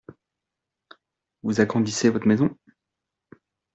[1.43, 2.49] Vous agrandissez votre maison?